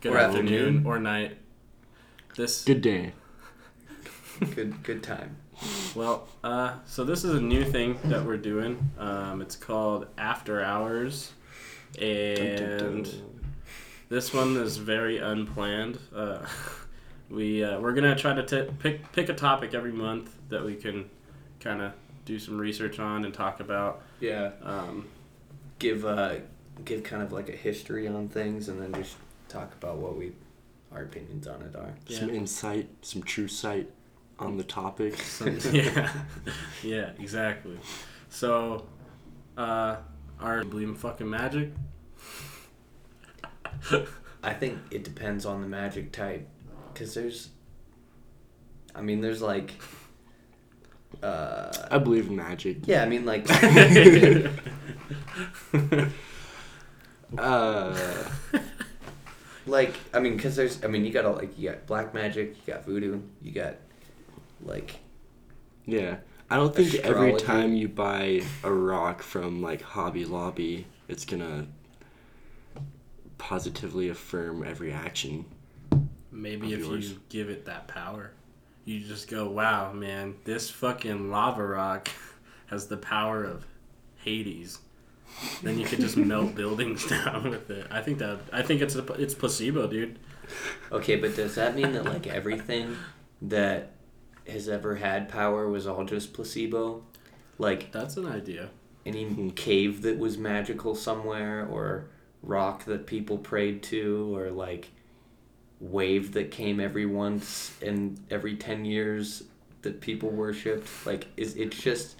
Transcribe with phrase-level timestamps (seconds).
[0.00, 0.86] Good Or afternoon afternoon.
[0.86, 1.38] or night.
[2.36, 3.12] This Good day.
[4.54, 5.36] Good good time.
[5.96, 8.90] well, uh, so this is a new thing that we're doing.
[8.96, 11.32] Um, it's called After Hours,
[12.00, 13.12] and
[14.08, 15.98] this one is very unplanned.
[16.14, 16.46] Uh,
[17.28, 20.76] we uh, we're gonna try to t- pick pick a topic every month that we
[20.76, 21.10] can
[21.58, 21.92] kind of
[22.24, 24.02] do some research on and talk about.
[24.20, 24.52] Yeah.
[24.62, 25.06] Um,
[25.80, 26.36] Give uh
[26.84, 29.16] give kind of like a history on things and then just
[29.48, 30.32] talk about what we
[30.92, 31.94] our opinions on it are.
[32.08, 33.90] Some insight, some true sight
[34.38, 35.22] on the topic.
[35.72, 36.12] Yeah,
[36.82, 37.78] yeah, exactly.
[38.30, 38.86] So,
[39.56, 39.96] uh,
[40.40, 41.72] are you believe in fucking magic?
[44.42, 46.48] I think it depends on the magic type
[46.94, 47.50] cuz there's
[48.94, 49.72] I mean there's like
[51.22, 52.86] uh I believe in magic.
[52.86, 53.46] yeah, I mean like
[57.36, 57.94] Uh,
[59.68, 62.56] like I mean cuz there's I mean you got all like you got black magic,
[62.56, 63.76] you got voodoo, you got
[64.64, 65.00] like
[65.86, 66.16] yeah.
[66.50, 71.66] I don't think every time you buy a rock from like Hobby Lobby, it's gonna
[73.36, 75.44] positively affirm every action.
[76.30, 77.10] Maybe if yours.
[77.10, 78.32] you give it that power,
[78.84, 82.08] you just go, "Wow, man, this fucking lava rock
[82.66, 83.66] has the power of
[84.16, 84.78] Hades."
[85.62, 87.86] Then you could just melt buildings down with it.
[87.90, 90.18] I think that I think it's a, it's placebo, dude.
[90.90, 92.96] Okay, but does that mean that like everything
[93.42, 93.92] that
[94.48, 97.02] has ever had power was all just placebo?
[97.58, 98.70] Like That's an idea.
[99.04, 102.08] any cave that was magical somewhere or
[102.42, 104.88] rock that people prayed to or like
[105.80, 109.44] wave that came every once and every 10 years
[109.82, 112.16] that people worshipped like is it's just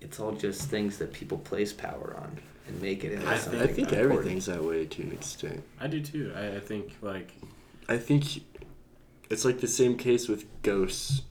[0.00, 3.60] it's all just things that people place power on and make it into I something
[3.60, 4.10] I think important.
[4.12, 5.62] everything's that way to an extent.
[5.80, 6.32] I do too.
[6.36, 7.32] I, I think like
[7.88, 8.42] I think
[9.30, 11.22] it's like the same case with ghosts.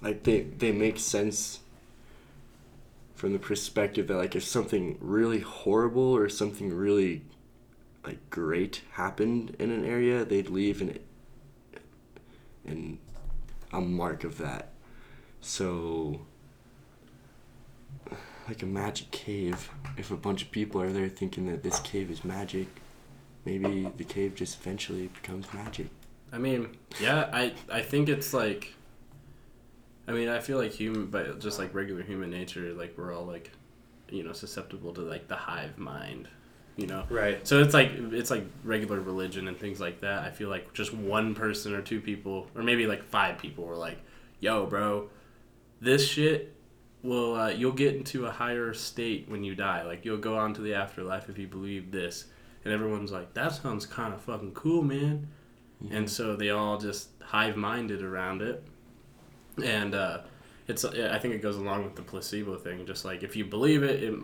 [0.00, 1.60] Like they they make sense
[3.14, 7.22] from the perspective that like if something really horrible or something really
[8.06, 10.98] like great happened in an area, they'd leave an
[12.64, 12.98] an
[13.72, 14.72] a mark of that.
[15.40, 16.20] So
[18.48, 22.10] like a magic cave, if a bunch of people are there thinking that this cave
[22.10, 22.66] is magic,
[23.44, 25.88] maybe the cave just eventually becomes magic.
[26.32, 28.74] I mean, yeah, I I think it's like
[30.06, 33.26] I mean, I feel like human but just like regular human nature, like we're all
[33.26, 33.50] like
[34.10, 36.28] you know, susceptible to like the hive mind,
[36.76, 37.04] you know.
[37.10, 40.24] right So it's like it's like regular religion and things like that.
[40.24, 43.76] I feel like just one person or two people or maybe like five people were
[43.76, 43.98] like,
[44.40, 45.10] "Yo, bro,
[45.80, 46.54] this shit
[47.02, 49.82] will uh, you'll get into a higher state when you die.
[49.84, 52.26] Like you'll go on to the afterlife if you believe this."
[52.64, 55.28] And everyone's like, "That sounds kind of fucking cool, man."
[55.90, 58.64] And so they all just hive-minded around it.
[59.64, 60.18] And uh
[60.66, 62.84] it's I think it goes along with the placebo thing.
[62.86, 64.14] Just like if you believe it, it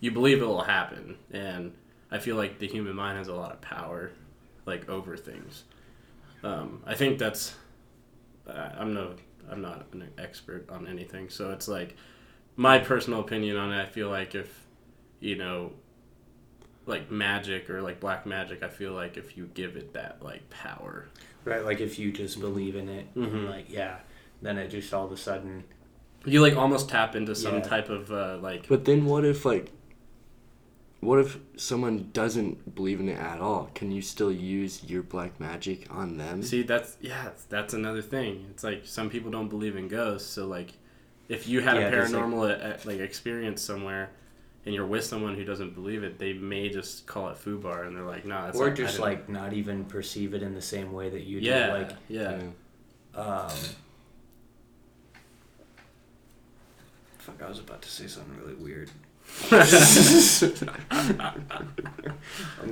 [0.00, 1.72] you believe it will happen and
[2.10, 4.12] i feel like the human mind has a lot of power
[4.64, 5.64] like over things
[6.44, 7.54] um, i think that's
[8.48, 9.14] I- i'm no
[9.50, 11.96] i'm not an expert on anything so it's like
[12.56, 14.64] my personal opinion on it i feel like if
[15.20, 15.72] you know
[16.86, 20.48] like magic or like black magic i feel like if you give it that like
[20.50, 21.08] power
[21.44, 23.24] right like if you just believe in it Mhm.
[23.32, 23.96] and like yeah
[24.42, 25.64] then it just all of a sudden
[26.24, 27.62] you like almost tap into some Yeah.
[27.62, 29.70] type of uh, like But then what if like
[31.00, 33.70] what if someone doesn't believe in it at all?
[33.74, 36.42] Can you still use your black magic on them?
[36.42, 38.46] See, that's yeah, that's another thing.
[38.50, 40.72] It's like some people don't believe in ghosts, so like
[41.28, 44.10] if you had Yeah, a there's, like- paranormal uh, like experience somewhere
[44.66, 47.96] and you're with someone who doesn't believe it, they may just call it foobar and
[47.96, 50.92] they're like, "Nah, that's or not, just like not even perceive it in the same
[50.92, 52.40] way that you yeah, do like yeah.
[53.14, 53.50] Um,
[57.18, 58.90] fuck, I was about to say something really weird.
[59.50, 59.60] I'm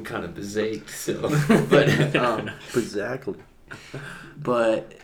[0.05, 1.29] kind of bezaced, so.
[1.71, 3.37] But, um, Exactly.
[4.37, 4.95] but,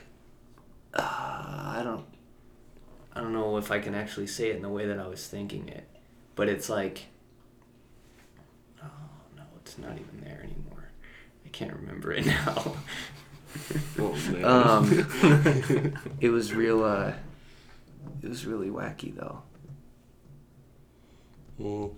[0.94, 2.04] uh, I don't,
[3.14, 5.26] I don't know if I can actually say it in the way that I was
[5.26, 5.88] thinking it.
[6.34, 7.06] But it's like,
[8.82, 8.86] oh
[9.36, 10.88] no, it's not even there anymore.
[11.44, 12.74] I can't remember it now.
[13.98, 14.14] Oh.
[14.42, 16.82] Um, it was real.
[16.82, 17.12] Uh,
[18.22, 19.42] it was really wacky though.
[21.58, 21.92] Well,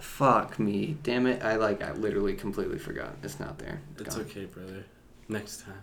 [0.00, 1.42] Fuck me, damn it!
[1.42, 1.82] I like.
[1.82, 3.16] I literally completely forgot.
[3.22, 3.80] It's not there.
[3.98, 4.24] It's Gone.
[4.26, 4.84] okay, brother.
[5.28, 5.82] Next time.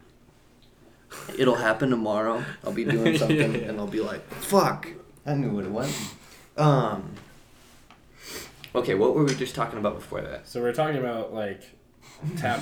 [1.38, 2.44] It'll happen tomorrow.
[2.64, 3.68] I'll be doing something Yeah.
[3.70, 4.88] and I'll be like, "Fuck!"
[5.26, 6.14] I knew what it was.
[6.58, 7.12] Um.
[8.74, 10.48] Okay, what were we just talking about before that?
[10.48, 11.62] So we're talking about like
[12.38, 12.62] tap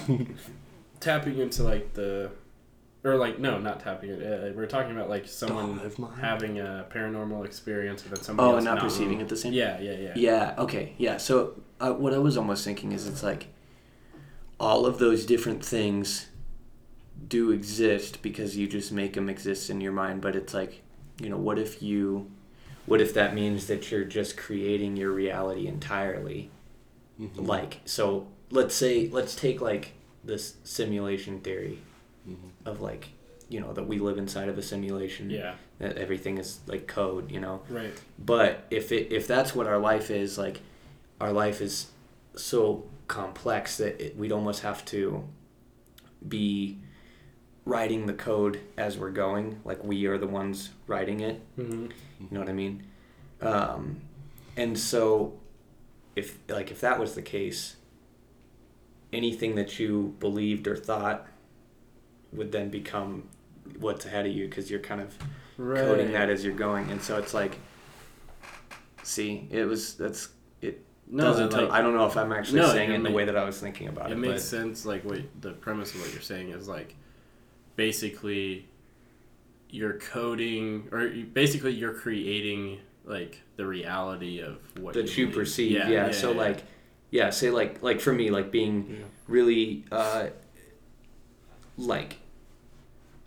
[1.00, 2.32] tapping into like the
[3.04, 4.22] or like no, not tapping it.
[4.22, 6.20] Uh, we're talking about like someone Dawn of mine.
[6.20, 9.36] having a paranormal experience and then somebody Oh, else and not not perceiving it the
[9.36, 9.54] same.
[9.54, 10.14] Yeah, yeah, yeah.
[10.16, 10.56] Yeah.
[10.58, 10.94] Okay.
[10.98, 11.18] Yeah.
[11.18, 13.48] So uh, what I was almost thinking is, it's like
[14.60, 16.28] all of those different things
[17.28, 20.22] do exist because you just make them exist in your mind.
[20.22, 20.82] But it's like,
[21.22, 22.32] you know, what if you,
[22.86, 26.52] what if that means that you're just creating your reality entirely?
[27.20, 27.48] Mhm.
[27.48, 31.80] Like, so let's say, let's take like this simulation theory
[32.28, 32.36] Mhm.
[32.66, 33.10] of like,
[33.50, 35.30] you know, that we live inside of a simulation.
[35.30, 37.32] Yeah, That everything is like code.
[37.32, 37.62] You know.
[37.70, 37.94] right.
[38.18, 40.62] But if it if that's what our life is, like
[41.20, 41.88] our life is
[42.36, 45.24] so complex that it, we'd almost have to
[46.28, 46.80] be
[47.66, 51.42] writing the code as we're going, like we are the ones writing it.
[51.58, 51.84] Mm-hmm.
[52.22, 52.84] You know what I mean?
[53.42, 54.02] Um,
[54.56, 55.34] and so,
[56.16, 57.76] if like if that was the case,
[59.12, 61.28] anything that you believed or thought
[62.36, 63.24] would then become
[63.80, 65.18] what's ahead of you because you're kind of
[65.58, 65.80] Right.
[65.80, 67.58] coding that as you're going, and so it's like,
[69.04, 70.30] see, it was that's
[70.62, 70.84] it.
[71.08, 71.54] no, doesn't.
[71.54, 73.38] like, I don't know if I'm actually No, saying it it in the way that
[73.38, 74.14] I was thinking about it.
[74.14, 74.86] it makes but sense.
[74.86, 76.96] Like what the premise of what you're saying is like
[77.76, 78.68] basically
[79.70, 85.38] you're coding or basically you're creating like the reality of what that you believe.
[85.38, 86.12] perceive, yeah.
[86.12, 86.38] so yeah.
[86.38, 86.64] like,
[87.12, 89.06] yeah, say like like for me, like being Yeah.
[89.28, 90.28] really uh,
[91.78, 92.16] like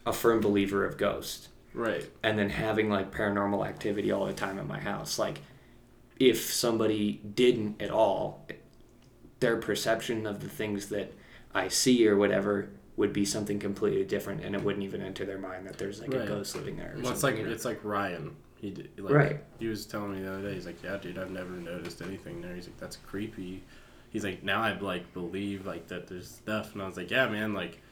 [0.06, 1.49] a firm believer of ghosts.
[1.75, 2.08] right.
[2.23, 5.41] and then having like paranormal activity all the time in my house like
[6.19, 8.47] if somebody didn't at all
[9.41, 11.12] their perception of the things that
[11.55, 15.37] i see or whatever would be something completely different and it wouldn't even enter their
[15.38, 16.23] mind that there's like Right.
[16.23, 17.50] a ghost living there or Well, it's like you know?
[17.53, 18.35] it's like Ryan.
[18.58, 19.41] He did, like, Right.
[19.58, 20.55] He was telling me the other day.
[20.55, 23.62] He's like, "Yeah, dude, I've never noticed anything there." He's like, "That's creepy."
[24.08, 27.29] He's like, "Now I like believe like that there's stuff," and I was like, "Yeah,
[27.29, 27.82] man, like."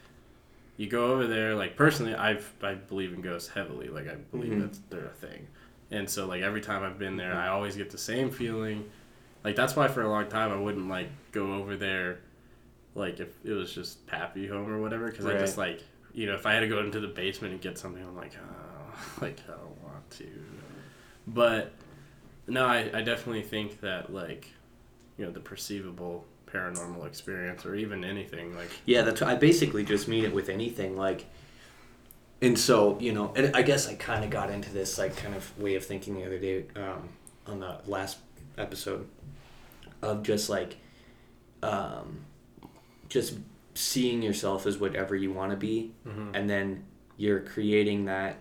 [0.77, 3.89] You go over there, like personally, I've I believe in ghosts heavily.
[3.89, 4.61] Like I believe Mhm.
[4.73, 5.47] that they're a thing,
[5.91, 8.91] and so like every time I've been there, I always get the same feeling.
[9.45, 12.19] Like that's why for a long time I wouldn't like go over there,
[12.95, 15.83] like if it was just Pappy home or whatever, because I just like
[16.13, 18.33] you know if I had to go into the basement and get something, I'm like,
[18.37, 20.27] oh, like I don't want to.
[21.27, 21.73] But
[22.47, 24.49] no, I, I definitely think that like,
[25.19, 30.07] you know, the perceivable paranormal experience or even anything like Yeah, that's I basically just
[30.09, 31.27] mean it with anything like
[32.43, 35.35] and so, you know, and I guess I kind of got into this like kind
[35.35, 37.09] of way of thinking the other day um,
[37.47, 38.19] on the last
[38.59, 39.09] episode
[40.03, 40.77] of just like
[41.63, 42.21] um,
[43.09, 43.39] just
[43.75, 46.31] seeing yourself as whatever you want to be Mhm.
[46.35, 46.85] and then
[47.17, 48.37] you're creating that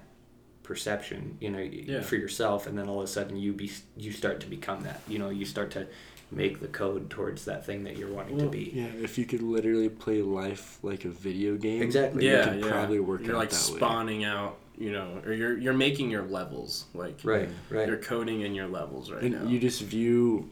[0.64, 2.02] perception, you know, Yeah.
[2.02, 5.02] for yourself and then all of a sudden you be you start to become that.
[5.08, 5.88] You know, you start to
[6.32, 8.72] make the code towards that thing that you're wanting to be.
[8.74, 12.26] Yeah, if you could literally play life like a video game, Exactly.
[12.26, 12.72] yeah, could yeah.
[12.72, 13.78] probably work you're out like that way.
[13.78, 17.88] spawning out, you know, or you're you're making your levels like Right, right.
[17.88, 19.48] you're coding in your levels right and now.
[19.48, 20.50] you just view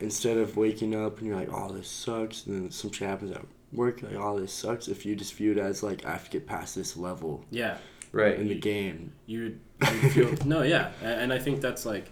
[0.00, 3.32] instead of waking up and you're like, "Oh, this sucks," and then some shit happens
[3.32, 6.24] at work, like, "Oh, this sucks." If you just view it as like, "I have
[6.24, 7.76] to get past this level yeah,
[8.12, 8.38] Right.
[8.38, 12.10] in the game," you you feel no yeah and i think that's like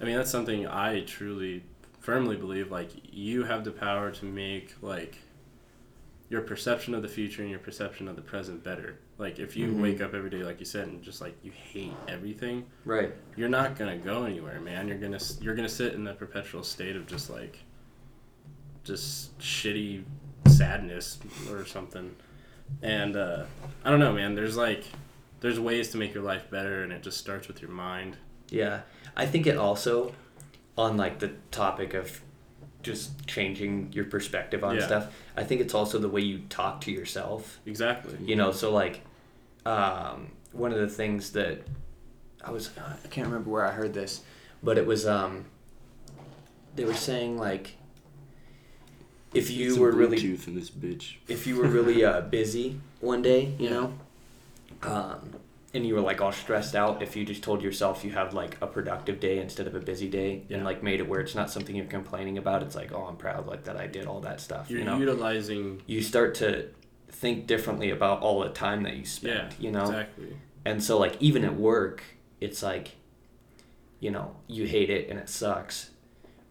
[0.00, 1.62] i mean that's something i truly
[1.98, 5.18] firmly believe like you have the power to make like
[6.30, 9.66] your perception of the future and your perception of the present better like if you
[9.66, 9.82] Mhm.
[9.82, 13.12] wake up every day like you said and just like you hate everything Right.
[13.36, 16.96] you're not gonna go anywhere man you're gonna you're gonna sit in a perpetual state
[16.96, 17.58] of just like
[18.84, 20.04] just shitty
[20.48, 21.18] sadness
[21.50, 22.14] or something
[22.82, 23.44] and uh,
[23.84, 24.84] i don't know man there's like
[25.40, 28.16] there's ways to make your life better and it just starts with your mind
[28.50, 28.80] Yeah.
[29.16, 30.14] I think it also
[30.76, 32.20] on like the topic of
[32.82, 34.86] just changing your perspective on Yeah.
[34.86, 35.12] stuff.
[35.36, 37.58] I think it's also the way you talk to yourself.
[37.66, 39.00] exactly You know, so like
[39.66, 41.62] um, one of the things that
[42.42, 42.70] I was
[43.04, 44.20] I can't remember where I heard this,
[44.62, 45.44] but it was um
[46.76, 47.76] they were saying like
[49.34, 51.16] if you Some were really in this bitch.
[51.28, 53.70] if you were really uh, busy one day, you Yeah.
[53.70, 53.92] know,
[54.82, 55.30] um,
[55.72, 58.56] and you were like all stressed out, if you just told yourself you have like
[58.60, 60.56] a productive day instead of a busy day, Yeah.
[60.58, 63.16] and like made it where it's not something you're complaining about, it's like, oh, I'm
[63.16, 64.68] proud like that I did all that stuff.
[64.70, 66.68] you're you know, utilizing you start to
[67.08, 69.32] think differently about all the time that you spend.
[69.34, 72.02] yeah you know, exactly and so like even at work,
[72.40, 72.92] it's like,
[74.00, 75.90] you know, you hate it and it sucks,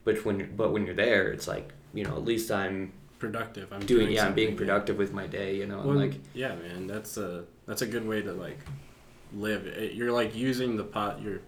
[0.06, 3.82] but when but when you're there, it's like you know at least I'm productive i'm
[3.82, 5.56] doing, doing yeah I'm being productive with my day.
[5.58, 8.60] You know, Well, and like yeah man that's a that's a good way to like
[9.34, 11.40] live it, you're like using the pot you're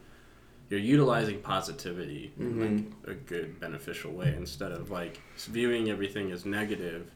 [0.69, 2.91] you're utilizing positivity in Mhm.
[3.07, 7.09] like a good beneficial way instead of like viewing everything as negative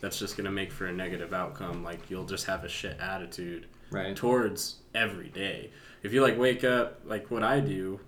[0.00, 2.98] that's just going to make for a negative outcome like you'll just have a shit
[3.00, 4.14] attitude Right.
[4.16, 5.70] towards every day
[6.02, 8.00] if you like wake up like what i do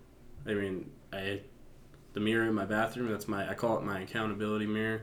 [0.46, 1.40] i mean i
[2.14, 3.08] the mirror in my bathroom.
[3.10, 5.02] That's my i call it my accountability mirror.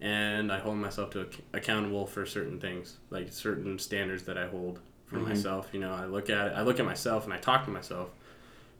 [0.00, 4.46] And i hold myself to ac- accountable for certain things like certain standards that i
[4.46, 5.28] hold for Mhm.
[5.28, 5.68] myself.
[5.72, 8.10] You know i look at it i look at myself and i talk to myself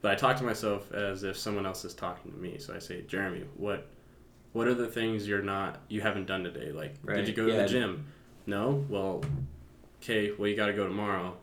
[0.03, 2.59] but i talk to myself as if someone else is talking to me.
[2.59, 3.87] So i say jeremy what
[4.53, 6.71] what are the things you're not you haven't done today?
[6.73, 8.07] Like Right, did you go to the gym?
[8.47, 8.85] No.
[8.89, 9.23] Well
[10.03, 11.37] okay well you got to go tomorrow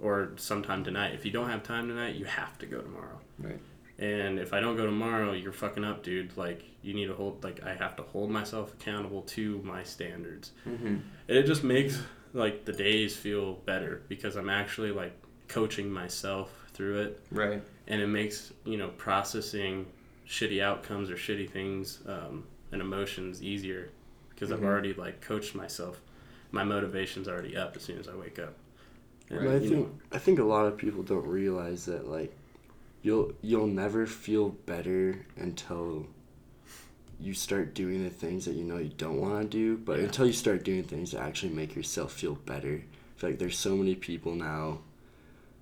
[0.00, 1.12] or sometime tonight.
[1.14, 3.20] If you don't have time tonight you have to go tomorrow.
[3.38, 3.60] Right.
[3.98, 6.36] And if I don't go tomorrow, you're fucking up, dude.
[6.36, 10.52] Like you need to hold like I have to hold myself accountable to my standards.
[10.66, 10.86] Mm-hmm.
[10.86, 12.00] And it just makes
[12.34, 15.12] like the days feel better because I'm actually like
[15.48, 17.60] coaching myself through it Right.
[17.88, 19.86] and it makes, you know, processing
[20.28, 23.90] shitty outcomes or shitty things um, and emotions easier
[24.30, 24.54] because Mhm.
[24.58, 26.00] I've already like coached myself.
[26.52, 28.54] My motivation's already up as soon as I wake up.
[29.30, 32.32] And, But I think know, I think a lot of people don't realize that like
[33.02, 36.06] you'll you'll never feel better until
[37.20, 40.04] you start doing the things that you know you don't want to do, but Yeah.
[40.04, 42.82] until you start doing things that actually make yourself feel better.
[42.84, 44.78] I feel like there's so many people now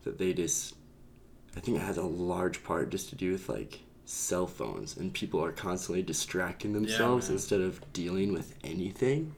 [0.05, 0.75] that they just
[1.57, 5.13] I think it has a large part just to do with like cell phones and
[5.13, 7.37] people are constantly distracting themselves man.
[7.37, 9.35] instead of dealing with anything.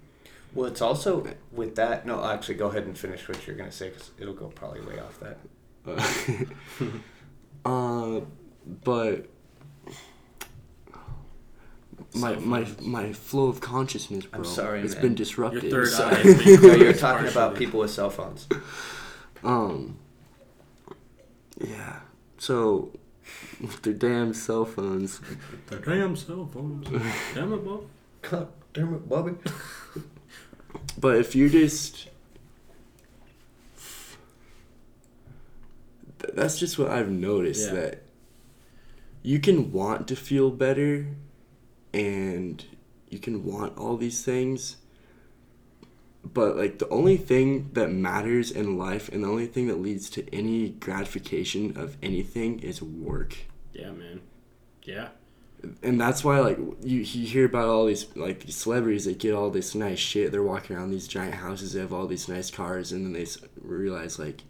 [0.54, 2.04] Well, it's also with that.
[2.06, 4.98] No, actually, go ahead and finish what you're gonna say because it'll go probably way
[4.98, 5.38] off that.
[5.86, 6.84] Uh,
[7.64, 8.20] uh,
[8.84, 9.26] but
[12.14, 14.40] my my my flow of consciousness, bro.
[14.40, 15.02] I'm sorry, it's man.
[15.02, 15.64] been disrupted.
[15.64, 16.16] Your third Sorry.
[16.16, 18.46] eye No, you're talking about people with cell phones.
[19.44, 19.98] um.
[21.60, 22.00] Yeah.
[22.38, 22.90] So,
[23.60, 25.20] with their damn cell phones.
[25.66, 26.88] The damn cell phones.
[27.34, 27.84] damn it, Bob.
[28.22, 29.34] God damn it, Bobby.
[30.98, 32.08] But if you just.
[36.20, 37.80] Th- That's just what I've noticed Yeah.
[37.80, 38.02] that
[39.22, 41.06] you can want to feel better
[41.92, 42.64] and
[43.08, 44.76] you can want all these things
[46.24, 50.10] but like the only thing that matters in life and the only thing that leads
[50.10, 53.36] to any gratification of anything is work
[53.72, 54.20] Yeah, man.
[54.82, 55.08] Yeah.
[55.82, 59.34] and that's why like you, you hear about all these like these celebrities that get
[59.34, 62.50] all this nice shit they're walking around these giant houses they have all these nice
[62.50, 63.26] cars and then they
[63.60, 64.42] realize like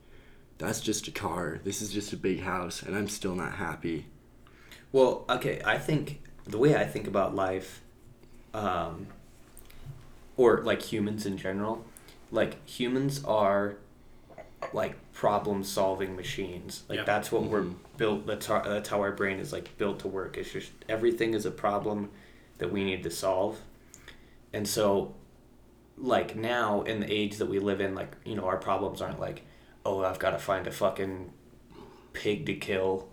[0.58, 4.06] that's just a car this is just a big house and i'm still not happy
[4.90, 7.82] Well, okay, I think the way I think about life,
[8.54, 9.06] um,
[10.38, 11.84] or like humans in general,
[12.32, 13.76] like humans are
[14.72, 16.84] like problem solving machines.
[16.88, 17.04] Like Yeah.
[17.04, 17.74] that's what we're Mhm.
[17.98, 18.26] built.
[18.26, 20.38] That's how that's how our brain is like built to work.
[20.38, 22.08] It's just everything is a problem
[22.56, 23.60] that we need to solve,
[24.54, 25.14] and so
[25.98, 29.20] like now in the age that we live in, like you know our problems aren't
[29.20, 29.42] like,
[29.88, 31.32] oh I've got to find a fucking
[32.12, 33.08] pig to kill.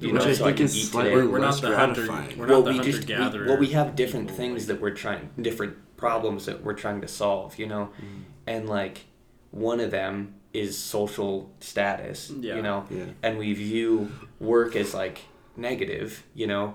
[0.00, 1.22] You Which know, I so I think can is eat slightly today.
[1.26, 2.06] We're, we're not less the hunter.
[2.06, 2.38] gratifying.
[2.38, 3.46] We're well, not the we hunter just we, gatherer.
[3.48, 7.00] well, we have different people, things like- that we're trying, different problems that we're trying
[7.00, 7.58] to solve.
[7.58, 8.22] You know, Mm.
[8.46, 9.06] and like
[9.50, 12.30] one of them is social status.
[12.30, 12.56] Yeah.
[12.56, 15.22] You know, yeah and we view work as like
[15.56, 16.22] negative.
[16.34, 16.74] You know,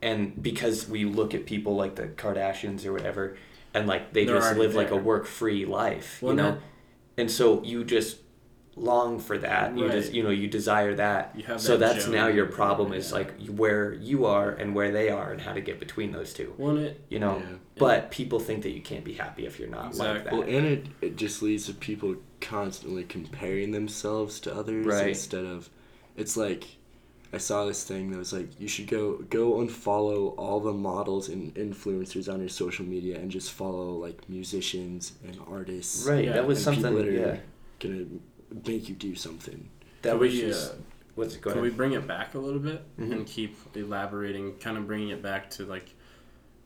[0.00, 3.36] and because we look at people like the Kardashians or whatever,
[3.74, 6.22] and like they They're just already live like a work-free life.
[6.22, 6.60] Well, you know, that-
[7.18, 8.16] and so you just
[8.76, 9.76] long for that.
[9.78, 11.32] You just you know you desire that.
[11.36, 13.18] You have So that that's now your your- problem is yeah.
[13.18, 16.54] like where you are and where they are and how to get between those two.
[16.58, 17.56] Well, it, You know, Yeah.
[17.78, 20.24] but people think that you can't be happy if you're not like Exactly.
[20.24, 20.32] that.
[20.32, 25.08] well and it, it just leads to people constantly comparing themselves to others Right.
[25.08, 25.70] instead of
[26.16, 26.64] it's like
[27.32, 31.28] i saw this thing that was like you should go go unfollow all the models
[31.28, 36.32] and influencers on your social media and just follow like musicians and artists right, Yeah,
[36.34, 37.06] that was and people something.
[37.06, 37.36] that are Yeah,
[37.80, 38.04] gonna
[38.66, 39.68] make you do something
[40.02, 40.72] that Could was we, just.
[40.72, 40.76] uh,
[41.14, 41.70] what's it go Can ahead?
[41.72, 43.12] we bring it back a little bit Mhm.
[43.12, 45.94] and keep elaborating, kind of bringing it back to like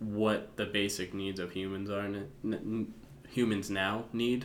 [0.01, 2.95] what the basic needs of humans are, n- n-
[3.29, 4.45] humans now need?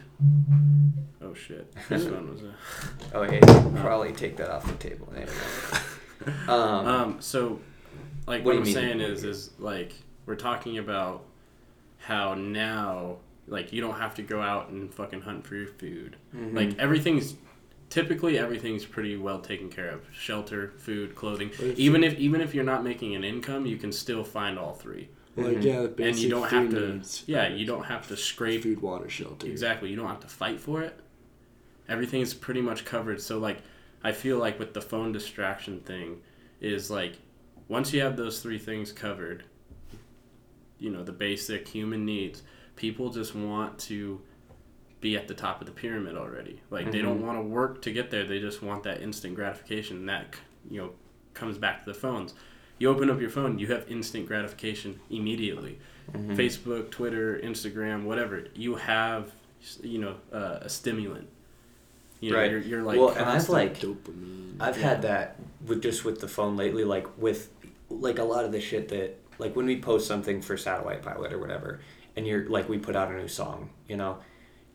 [1.21, 1.73] Oh shit!
[1.89, 2.53] This one was a.
[3.15, 3.39] Oh, hey,
[3.81, 5.07] probably take that off the table.
[5.15, 5.31] Anyway.
[6.47, 6.57] Um,
[6.87, 7.17] Um.
[7.21, 7.59] So,
[8.27, 8.73] like What what, I'm mean?
[8.73, 9.93] saying is, is like
[10.25, 11.25] we're talking about
[11.97, 16.15] how now, like you don't have to go out and fucking hunt for your food.
[16.35, 16.55] mhm.
[16.55, 17.35] Like everything's
[17.89, 20.01] typically everything's pretty well taken care of.
[20.13, 21.49] Shelter, food, clothing.
[21.59, 24.73] If Even if even if you're not making an income, you can still find all
[24.73, 25.09] three.
[25.35, 25.63] like Mhm.
[25.63, 28.61] yeah the basic and you don't have to needs, yeah, you don't have to scrape
[28.63, 29.89] food water shelter exactly.
[29.89, 30.99] You don't have to fight for it.
[31.89, 33.19] Everything's pretty much covered.
[33.19, 33.57] So like
[34.03, 36.21] I feel like with the phone distraction thing,
[36.61, 37.13] is like
[37.67, 39.43] once you have those three things covered,
[40.79, 42.43] you know, the basic human needs,
[42.75, 44.21] people just want to
[45.01, 46.61] be at the top of the pyramid already.
[46.69, 47.25] Like they don't Mhm.
[47.25, 48.23] want to work to get there.
[48.25, 49.97] They just want that instant gratification.
[49.97, 50.35] And that
[50.69, 50.91] you know
[51.33, 52.33] comes back to the phones.
[52.79, 55.79] You open up your phone, you have instant gratification immediately.
[56.13, 56.35] Mhm.
[56.35, 58.45] Facebook, Twitter, Instagram, whatever.
[58.55, 59.31] You have
[59.81, 61.27] you know uh, a stimulant.
[62.19, 62.51] You know, Right.
[62.51, 64.55] you're, you're like Well, and I've, like- dopamine.
[64.61, 64.89] I've Yeah.
[64.89, 67.49] had that with just with the phone lately, like with
[67.89, 71.33] like a lot of the shit that like when we post something for Satellite Pilot
[71.33, 71.81] or whatever,
[72.15, 74.17] and you're like we put out a new song, you know,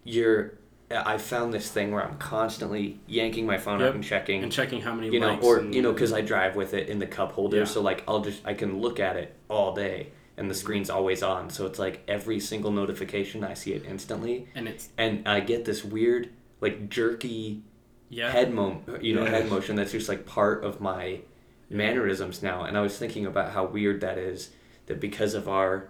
[0.05, 0.55] you're
[0.91, 3.89] I found this thing where I'm constantly yanking my phone Yep.
[3.91, 6.23] up and checking, and checking how many you know, or and- you know, because I
[6.23, 7.65] drive with it in the cup holder, Yeah.
[7.65, 11.23] so like I'll just I can look at it all day, and the screen's always
[11.23, 15.41] on, so it's like every single notification I see it instantly, and it's and I
[15.41, 16.31] get this weird
[16.63, 17.63] like jerky
[18.09, 19.29] yeah head mo you know Yeah.
[19.31, 21.21] head motion that's just like part of my
[21.69, 24.49] mannerisms now and i was thinking about how weird that is
[24.87, 25.89] that because of our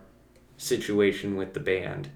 [0.58, 2.10] situation with the band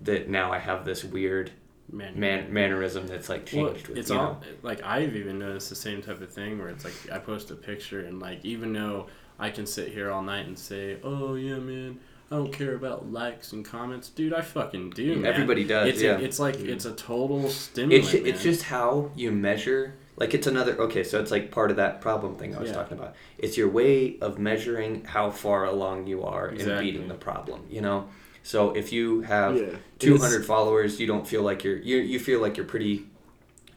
[0.00, 1.52] that now i have this weird
[1.92, 5.68] man, man mannerism that's like changed with it's you all know like I've even noticed
[5.68, 8.72] the same type of thing where it's like I post a picture and like even
[8.72, 9.06] though
[9.38, 13.12] I can sit here all night and say, "Oh yeah, man, I don't care about
[13.12, 15.16] likes and comments," dude, I fucking do.
[15.16, 15.32] Man.
[15.32, 16.68] everybody does It's yeah a, it's like mm.
[16.68, 18.04] it's a total stimulant.
[18.04, 21.76] it's, it's just how you measure like it's another okay so it's like part of
[21.76, 22.76] that problem thing i was Yeah.
[22.76, 23.14] talking about.
[23.38, 27.80] It's your way of measuring how far along you are in beating the problem you
[27.80, 28.08] know?
[28.42, 29.76] So if you have yeah.
[29.98, 33.06] 200 followers you don't feel like you're you, you feel like you're pretty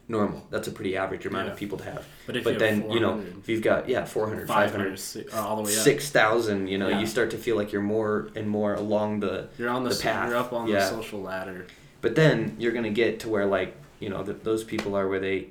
[0.08, 0.46] normal.
[0.50, 1.52] That's a pretty average amount Yeah.
[1.52, 2.04] of people to have.
[2.26, 5.46] But if but you then you know if you've got yeah 400 500 500, uh,
[5.48, 8.48] all the way up, 6000 you know you start to feel like you're more and
[8.48, 11.66] more along the you're on the, the path, you're up on the social ladder.
[12.00, 15.20] but then you're gonna get to where like you know that those people are where
[15.20, 15.48] they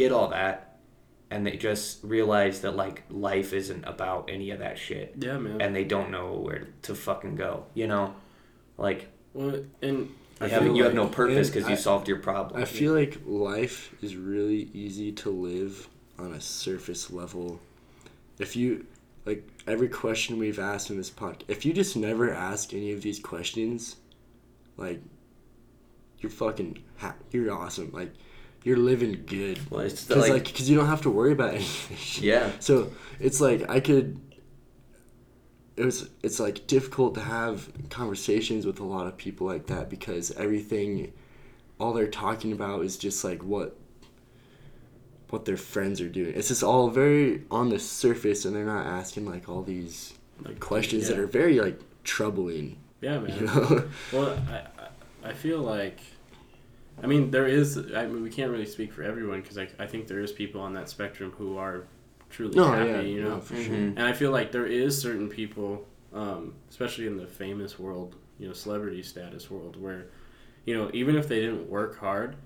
[0.00, 0.78] get all that
[1.30, 5.60] and they just realize that like life isn't about any of that shit Yeah, man.
[5.60, 8.14] and they don't know where to fucking go you know
[8.78, 10.08] like well, and you,
[10.40, 13.20] I have, feel you have no purpose because you solved your problem I feel like
[13.26, 17.60] life is really easy to live on a surface level.
[18.38, 18.86] If you
[19.24, 23.02] like every question we've asked in this podcast, if you just never ask any of
[23.02, 23.96] these questions,
[24.76, 25.00] like
[26.20, 27.90] you're fucking ha- you're awesome.
[27.92, 28.12] Like
[28.64, 29.58] you're living good.
[29.70, 32.24] well it's Cause like, like, cause you don't have to worry about anything.
[32.24, 34.20] yeah So it's like I could.
[35.76, 36.10] It was.
[36.22, 41.12] It's like difficult to have conversations with a lot of people like that because everything,
[41.78, 43.76] all they're talking about is just like what.
[45.30, 46.32] What their friends are doing.
[46.34, 50.12] It's just all very on the surface, and they're not asking like all these
[50.44, 52.78] like questions that are very like troubling.
[53.00, 53.38] Yeah, man.
[53.38, 53.88] You know.
[54.12, 54.56] Well, I,
[55.26, 56.00] I, I feel like,
[57.02, 57.76] I mean, there is.
[57.94, 60.60] I mean, we can't really speak for everyone because I, I think there is people
[60.60, 61.84] on that spectrum who are
[62.28, 62.88] truly no, happy.
[62.90, 63.74] yeah, you know, no, for sure.
[63.74, 63.96] Mhm.
[63.96, 68.46] and I feel like there is certain people, um, especially in the famous world, you
[68.46, 70.06] know, celebrity status world, where,
[70.64, 72.36] you know, even if they didn't work hard,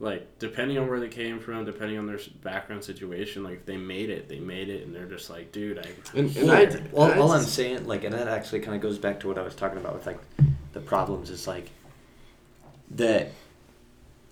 [0.00, 3.76] like depending on where they came from, depending on their background situation, like if they
[3.76, 5.88] made it, they made it, and they're just like, dude, I.
[6.14, 8.60] And- I'm and I- here." all, and all I I'm saying, like, and that actually
[8.60, 10.18] kind of goes back to what I was talking about with like
[10.72, 11.70] the problems is like
[12.92, 13.32] that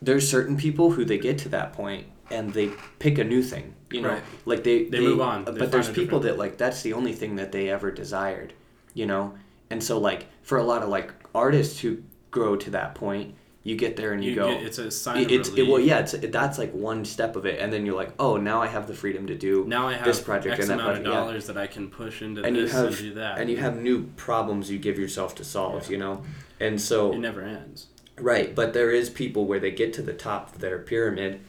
[0.03, 3.75] there's certain people who they get to that point and they pick a new thing,
[3.91, 4.23] you know, Right.
[4.45, 5.45] like they They move on.
[5.45, 8.53] They But there's people that like that's the only thing that they ever desired,
[8.95, 9.35] you know,
[9.71, 11.99] and so like for a lot of like artists who
[12.31, 14.49] grow to that point, you get there and you, you go.
[14.53, 17.35] get, it's a sign it- of it's it, well yeah it's that's like one step
[17.35, 19.89] of it and then you're like oh now I have the freedom to do Now
[19.89, 21.19] I have this project X and that amount project, of yeah.
[21.21, 23.39] dollars that I can push into And you have- and do that.
[23.39, 25.91] and you have new problems you give yourself to solve Yeah.
[25.91, 26.23] you know
[26.61, 27.87] and so it never ends.
[28.21, 31.41] Right but there is people where they get to the top of their pyramid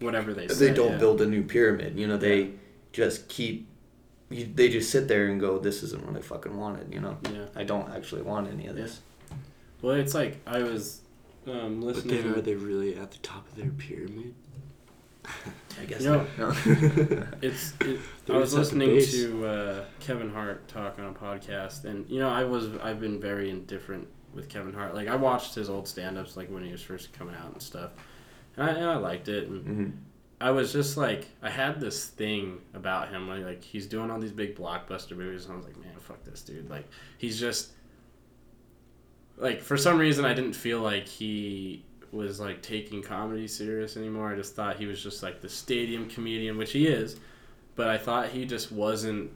[0.00, 0.68] Whatever they say.
[0.68, 0.98] they don't yeah.
[0.98, 2.52] build a new pyramid you know they
[2.92, 3.68] just keep
[4.30, 7.18] you, they just sit there and go this isn't what i fucking wanted you know
[7.30, 7.46] Yeah.
[7.54, 9.00] i don't actually want any of this
[9.82, 11.00] Well, it's like I was
[11.46, 12.22] um, But listening.
[12.22, 14.32] then are they really at the top of their pyramid?
[15.80, 16.48] i guess You know, no.
[17.42, 17.74] It's.
[17.80, 17.98] It,
[18.30, 22.08] I was just at the listening to uh, Kevin Hart talk on a podcast, and
[22.08, 24.94] you know, I was I've been very indifferent with Kevin Hart.
[24.94, 27.90] Like I watched his old stand-ups, like when he was first coming out and stuff,
[28.56, 29.48] and I, and I liked it.
[29.48, 29.92] And Mhm.
[30.40, 34.18] I was just like, I had this thing about him, like, like he's doing all
[34.18, 36.68] these big blockbuster movies, and I was like, man, fuck this dude.
[36.68, 36.86] Like
[37.18, 37.72] he's just
[39.36, 44.32] like for some reason I didn't feel like he was like taking comedy serious anymore.
[44.32, 47.16] I just thought he was just like the stadium comedian, which he is,
[47.74, 49.30] but I thought he just wasn't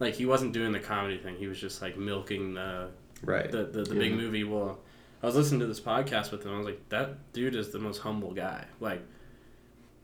[0.00, 1.36] like he wasn't doing the comedy thing.
[1.36, 2.88] He was just like milking the
[3.24, 4.44] right the, the, the big movie.
[4.44, 4.78] Well,
[5.22, 6.54] I was listening to this podcast with him.
[6.54, 8.64] I was like, that dude is the most humble guy.
[8.80, 9.02] Like,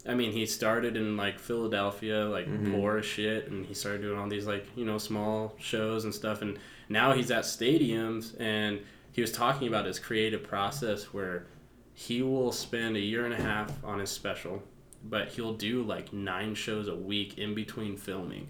[0.06, 2.72] I mean, he started in like Philadelphia, like Mhm.
[2.72, 6.14] poor as shit, and he started doing all these like you know small shows and
[6.14, 8.80] stuff, and now he's at stadiums, and
[9.12, 11.46] he was talking about his creative process where
[11.92, 14.62] he will spend a year and a half on his special,
[15.04, 18.48] but he'll do like nine shows a week in between filming.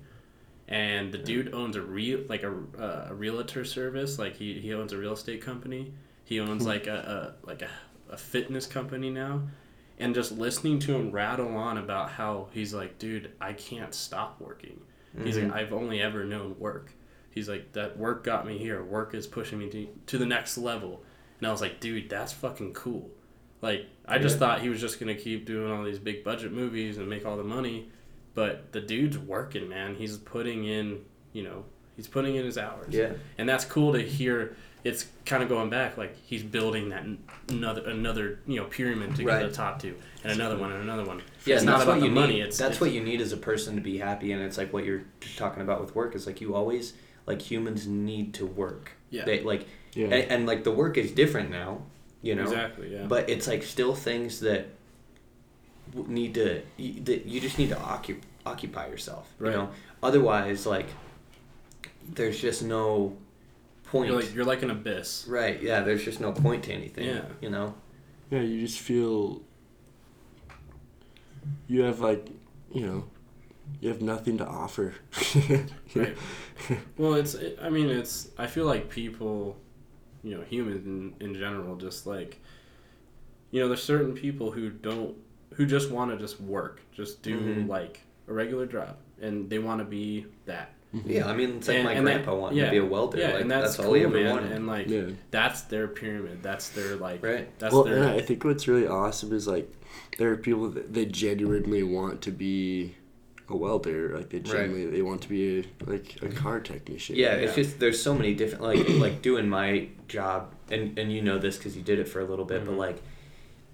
[0.70, 4.72] And the dude owns a real like a, uh, a realtor service, like he, he
[4.72, 5.92] owns a real estate company.
[6.24, 7.68] He owns like a, a like a,
[8.08, 9.42] a fitness company now
[9.98, 14.40] and just listening to him rattle on about how he's like, dude, I can't stop
[14.40, 14.80] working.
[15.24, 15.48] He's Mhm.
[15.50, 16.92] like, I've only ever known work.
[17.32, 18.82] He's like, that work got me here.
[18.82, 21.02] Work is pushing me to, to the next level.
[21.38, 23.10] And I was like, dude, that's fucking cool.
[23.60, 26.96] Like, I just thought he was just gonna keep doing all these big budget movies
[26.96, 27.90] and make all the money,
[28.34, 29.94] but the dude's working, man.
[29.96, 31.00] He's putting in,
[31.32, 31.64] you know,
[31.96, 33.12] he's putting in his hours Yeah.
[33.38, 34.56] and that's cool to hear.
[34.82, 37.18] It's kind of going back, like he's building that n-
[37.50, 40.82] another another you know pyramid to get to the top two, and another one and
[40.82, 41.20] another one.
[41.44, 42.34] Yeah, it's not that's about what the you money.
[42.36, 42.42] need.
[42.44, 44.72] It's that's it's, what you need as a person to be happy, and it's like
[44.72, 46.14] what you're just talking about with work.
[46.14, 46.94] Is like you always
[47.26, 48.92] like humans need to work.
[49.10, 49.26] Yeah.
[49.26, 50.06] They like Yeah.
[50.06, 51.82] and, and like the work is different now,
[52.22, 52.44] you know.
[52.44, 53.04] exactly yeah.
[53.06, 54.70] But it's like still things that w-
[55.94, 59.32] need to you, that you just need to occup, occupy yourself.
[59.38, 59.52] Right.
[59.52, 59.70] You know.
[60.02, 60.86] Otherwise, like
[62.08, 63.16] there's just no
[63.84, 64.10] point.
[64.10, 65.26] you're like you're like an abyss.
[65.28, 65.60] right.
[65.62, 65.80] Yeah.
[65.80, 67.06] There's just no point to anything.
[67.06, 67.24] Yeah.
[67.40, 67.74] You know.
[68.30, 69.42] Yeah, you just feel
[71.66, 72.28] you have like,
[72.72, 73.04] you know,
[73.80, 74.94] you have nothing to offer.
[75.92, 76.16] Right.
[76.98, 79.56] Well, it's it, I mean it's I feel like people,
[80.22, 82.38] you know, humans in, in general, just like,
[83.50, 85.16] you know, there's certain people who don't
[85.54, 87.68] who just want to just work, just do Mhm.
[87.68, 90.72] like a regular job, and they want to be that.
[91.06, 91.28] Yeah.
[91.28, 93.18] I mean, it's like And- my and that- grandpa wanted yeah, to be a welder.
[93.18, 94.30] Yeah, like, and that's, all cool, he ever man.
[94.30, 94.52] wanted.
[94.52, 95.02] And like yeah.
[95.30, 96.42] that's their pyramid.
[96.42, 97.22] That's their like.
[97.24, 97.48] Right.
[97.60, 97.96] That's well, their.
[97.98, 99.70] and I think what's really awesome is like
[100.18, 102.96] there are people that they genuinely want to be
[103.48, 104.16] a welder.
[104.16, 104.46] Like they Right.
[104.46, 107.14] genuinely they want to be a, like a car technician.
[107.14, 111.22] Yeah, it's just there's so many different like like doing my job and and you
[111.22, 112.78] know this because you did it for a little bit, but Mhm.
[112.78, 113.00] like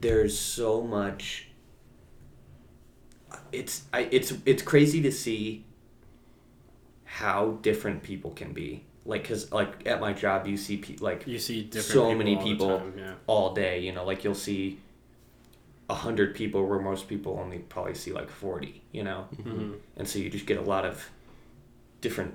[0.03, 1.49] there's so much.
[3.53, 5.65] It's I it's it's crazy to see
[7.05, 8.85] how different people can be.
[9.05, 11.85] Like, cause like at my job, you see pe- like you see different.
[11.87, 13.15] so people many all the people time, yeah.
[13.27, 13.81] all day.
[13.81, 14.81] You know, like you'll see
[15.89, 18.83] a hundred people where most people only probably see like forty.
[18.93, 21.09] You know, hmm and so you just get a lot of
[22.01, 22.35] different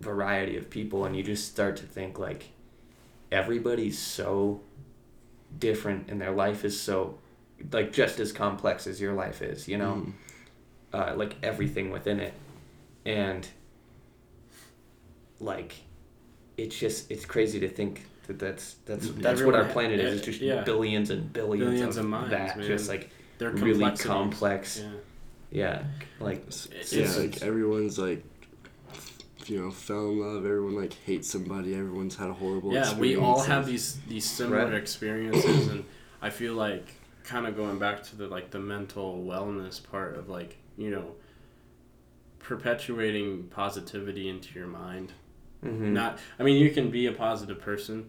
[0.00, 2.50] variety of people and you just start to think like
[3.32, 4.60] everybody's so
[5.58, 7.18] different and their life is so
[7.72, 10.12] like just as complex as your life is you know Mhm.
[10.94, 12.32] Uh, like everything within it
[13.04, 13.48] and
[15.40, 15.74] like
[16.56, 20.16] it's just it's crazy to think that that's that's that's what our Everyone- planet is
[20.18, 20.62] it's just yeah.
[20.62, 22.66] billions and billions, Billions of, of minds, that man.
[22.66, 24.90] just like Their really complex Yeah.
[25.50, 25.82] yeah
[26.20, 28.24] like It's- yeah, it's- like everyone's like,
[29.46, 30.46] you know, fell in love.
[30.46, 31.74] Everyone like hates somebody.
[31.74, 32.72] Everyone's had a horrible.
[32.72, 34.74] yeah we all have these these similar Right.
[34.74, 35.84] experiences and
[36.22, 36.86] i feel like
[37.24, 41.14] kind of going back to the like the mental wellness part of like you know
[42.38, 45.12] perpetuating positivity into your mind.
[45.64, 48.04] Mhm, not i mean you can be a positive person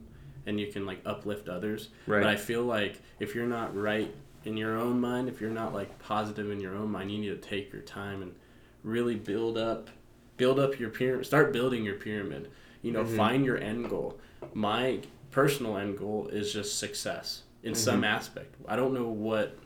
[0.45, 2.19] and you can like uplift others right.
[2.19, 5.73] But i feel like if you're not right in your own mind if you're not
[5.73, 8.33] like positive in your own mind you need to take your time and
[8.83, 9.89] really build up
[10.35, 12.51] build up your pyramid start building your pyramid.
[12.81, 13.15] You know Mhm.
[13.15, 14.19] find your end goal.
[14.53, 14.99] My
[15.31, 18.07] personal end goal is just success in some Mhm.
[18.07, 18.53] aspect.
[18.67, 19.57] I don't know what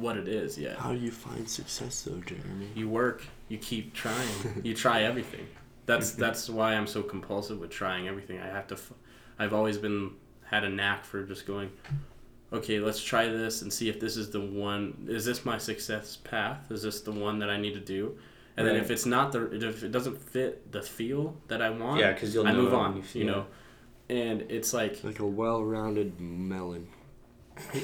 [0.00, 2.68] what it is yet How do you find success though, Jeremy?
[2.74, 4.28] you work you keep trying
[4.62, 5.46] you try everything.
[5.86, 8.38] That's that's why i'm so compulsive with trying everything.
[8.40, 8.92] I have to f-
[9.38, 10.12] i've always been
[10.44, 11.70] had a knack for just going
[12.52, 16.16] okay let's try this and see if this is the one is this my success
[16.16, 16.70] path?
[16.70, 18.16] Is this the one that i need to do?
[18.56, 21.98] And then if it's not the if it doesn't fit the feel that i want
[22.00, 23.46] yeah because you'll i know move on when you, know?
[24.10, 26.88] And it's like Like a well-rounded melon.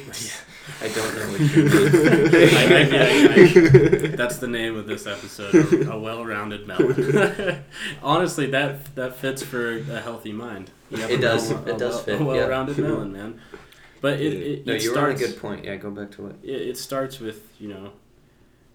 [0.83, 1.73] I don't know what you mean.
[2.57, 5.55] I- I- I- that's the name of this episode
[5.89, 7.63] a, well-rounded melon
[8.03, 11.53] honestly that that fits for a healthy mind It does.
[11.53, 12.25] well- It a does fit, a yeah.
[12.25, 13.41] well-rounded melon man
[14.01, 15.65] but it, it, no, it you were on a good point.
[15.65, 16.37] Yeah, go back to it.
[16.43, 17.93] it, it starts with you know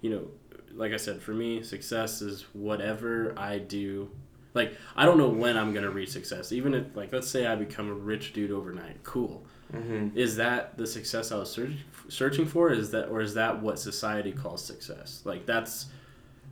[0.01, 0.27] you know
[0.73, 4.09] like i said for me success is whatever i do
[4.53, 7.55] like i don't know when i'm gonna reach success even if like let's say i
[7.55, 10.17] become a rich dude overnight cool Mm-hmm.
[10.17, 11.71] is that the success I was search,
[12.09, 12.71] searching for?
[12.71, 15.21] Is that or is that what society calls success?
[15.23, 15.87] Like that's,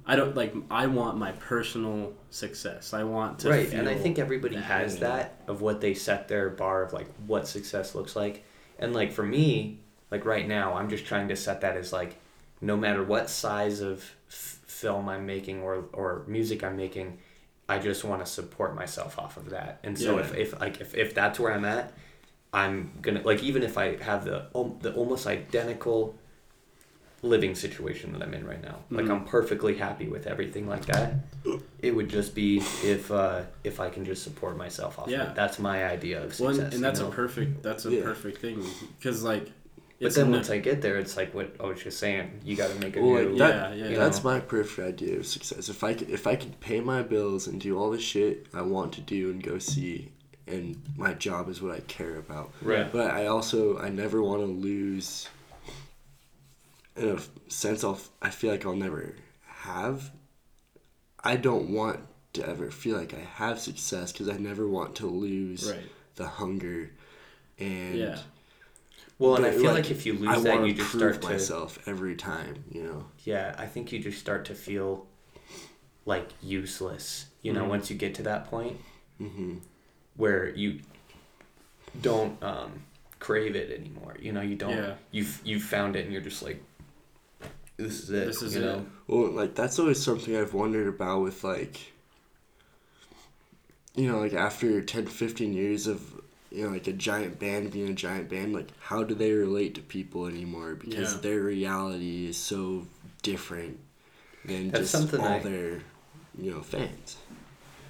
[0.05, 0.53] I don't like.
[0.71, 2.93] I want my personal success.
[2.93, 4.61] I want to Right, and I think everybody that.
[4.63, 8.45] has that of what they set their bar of like what success looks like.
[8.79, 9.79] And like for me,
[10.11, 12.15] like right now, I'm just trying to set that as like
[12.61, 13.97] no matter what size of
[14.29, 17.19] f- film I'm making or or music I'm making,
[17.67, 19.79] I just want to support myself off of that.
[19.83, 20.21] And so Yeah.
[20.21, 21.93] if, if like if, if that's where I'm at,
[22.53, 26.15] I'm gonna like even if I have the al- the almost identical
[27.21, 29.11] living situation that I'm in right now, like Mhm.
[29.11, 31.15] I'm perfectly happy with everything like that.
[31.81, 35.09] It would just be if uh, if I can just support myself off.
[35.09, 35.23] Yeah.
[35.23, 35.35] of it.
[35.35, 36.65] that's my idea of Well, success.
[36.65, 38.03] and, and that's you a perfect that's a Yeah.
[38.03, 38.63] perfect thing
[38.97, 39.51] because like
[40.01, 42.39] But then once I get there, it's like what I was just saying.
[42.45, 43.29] You got to make a Well, new.
[43.35, 44.31] like yeah, yeah, That's know?
[44.31, 45.67] my perfect idea of success.
[45.67, 48.61] If I could, if I could pay my bills and do all the shit I
[48.61, 50.13] want to do and go see,
[50.49, 52.51] and my job is what I care about.
[52.61, 52.91] Right.
[52.91, 55.27] But I also I never want to lose.
[56.95, 57.19] In a
[57.51, 60.11] sense, I'll I feel like I'll never have.
[61.23, 61.99] I don't want
[62.33, 65.89] to ever feel like I have success because I never want to lose right.
[66.15, 66.91] the hunger,
[67.57, 68.19] and Yeah.
[69.17, 71.21] Well, and I feel like, like, if you I lose that, want you just start
[71.21, 71.29] to.
[71.29, 72.63] myself every time.
[72.71, 73.05] You know.
[73.25, 75.07] Yeah, I think you just start to feel
[76.05, 77.25] like useless.
[77.41, 77.69] You know, Mhm.
[77.69, 78.77] once you get to that point
[79.21, 79.55] Mm-hmm.
[80.19, 80.79] Where you
[82.01, 82.71] don't um,
[83.19, 84.17] crave it anymore.
[84.19, 84.75] You know, you don't.
[84.75, 84.93] Yeah.
[85.11, 86.61] You've you've found it, and you're just like,
[87.77, 88.25] this is it.
[88.27, 88.65] This is you it.
[88.65, 88.85] know?
[89.07, 91.93] Well, like that's always something I've wondered about with like
[93.95, 97.89] you know, like after 10 15 years of you know, like a giant band being
[97.89, 101.19] a giant band, like how do they relate to people anymore because Yeah.
[101.21, 102.87] their reality is so
[103.21, 103.79] different
[104.45, 105.79] than That's just something all I- their
[106.37, 107.17] you know, fans.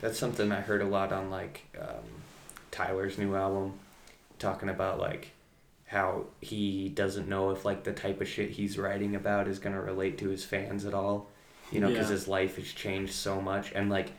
[0.02, 2.04] That's something I heard a lot on like um,
[2.72, 3.74] Tyler's new album,
[4.38, 5.32] talking about like
[5.86, 9.82] how he doesn't know if like the type of shit he's writing about is gonna
[9.82, 11.30] relate to his fans at all,
[11.72, 12.14] you know, because Yeah.
[12.16, 14.12] his life has changed so much and like.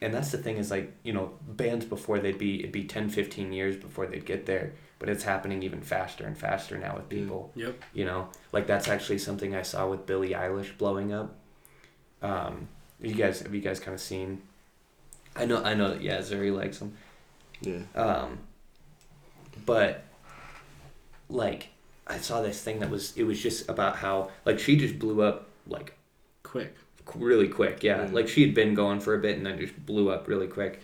[0.00, 3.08] And that's the thing is like you know bands before they'd be it'd be 10,
[3.08, 7.12] 15 years before they'd get there, but it's happening even faster and faster now with
[7.12, 7.18] Yeah.
[7.22, 7.50] people.
[7.56, 7.82] Yep.
[7.94, 11.34] You know, like that's actually something I saw with Billie Eilish blowing up.
[12.22, 12.68] Um,
[13.00, 14.42] you guys have you guys kind of seen?
[15.34, 16.96] I know I know that yeah, Zuri likes them.
[17.60, 17.80] Yeah.
[17.94, 18.38] Um,
[19.66, 20.04] but
[21.28, 21.68] like
[22.06, 25.22] I saw this thing that was it was just about how like she just blew
[25.22, 25.94] up like
[26.42, 26.74] Quick.
[27.14, 27.82] really quick.
[27.82, 28.10] Yeah, Yeah.
[28.12, 30.80] like she had been going for a bit and then just blew up really quick,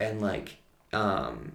[0.00, 0.56] and like
[0.92, 1.52] um,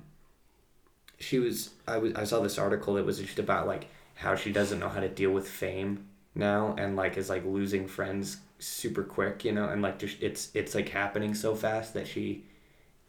[1.19, 4.51] she was I was I saw this article that was just about like how she
[4.51, 9.03] doesn't know how to deal with fame now and like is like losing friends super
[9.03, 12.45] quick, you know, and like just it's it's like happening so fast that she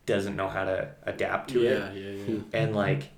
[0.07, 2.41] doesn't know how to adapt to it Yeah, yeah, yeah.
[2.53, 3.11] and like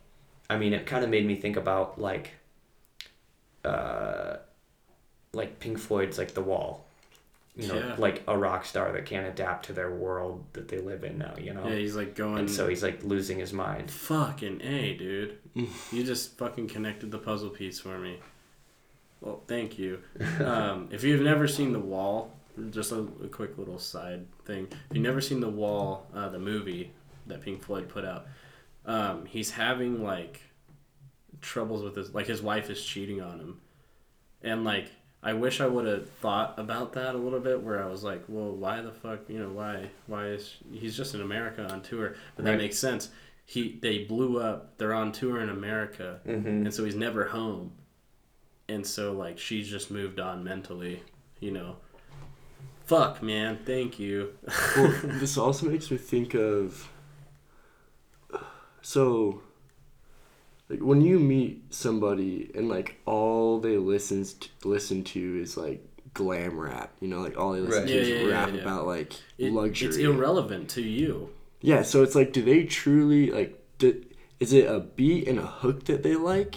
[0.51, 2.33] i mean it kind of made me think about like
[3.64, 4.37] uh
[5.33, 6.85] like pink floyd's like the wall
[7.57, 7.94] you know Yeah.
[7.99, 11.35] like a rock star that can't adapt to their world that they live in now
[11.38, 12.38] you know Yeah, he's like going.
[12.40, 15.38] and so he's like losing his mind Fucking A, dude.
[15.55, 18.18] you just fucking connected the puzzle piece for me.
[19.20, 20.01] Well, thank you.
[20.40, 22.31] Um, if you've never seen The Wall,
[22.71, 24.69] just a, a quick little side thing.
[24.71, 26.93] If you've never seen The Wall, uh, the movie
[27.27, 28.27] that Pink Floyd put out,
[28.87, 30.40] um, he's having like
[31.40, 33.61] troubles with his like his wife is cheating on him,
[34.43, 34.90] and like
[35.23, 37.62] I wish I would have thought about that a little bit.
[37.62, 41.14] Where I was like, well, why the fuck, you know, why why is he's just
[41.14, 42.14] in America on tour?
[42.37, 42.59] But that Right.
[42.61, 43.11] makes sense.
[43.47, 44.79] He they blew up.
[44.79, 46.47] They're on tour in America, mm-hmm.
[46.47, 47.73] and so he's never home.
[48.69, 51.03] And so like she's just moved on mentally,
[51.40, 51.77] you know.
[52.85, 53.59] Fuck, man.
[53.64, 54.35] Thank you.
[54.77, 56.88] well, this also makes me think of
[58.83, 59.40] so
[60.68, 65.83] like when you meet somebody and like all they listens to, listen to is like
[66.12, 67.88] glam rap you know like all they listen Right.
[67.88, 68.61] to Yeah, is yeah, rap yeah.
[68.61, 71.31] about like It- luxury It's irrelevant to you.
[71.61, 74.05] yeah so it's like do they truly like do,
[74.38, 76.57] is it a beat and a hook that they like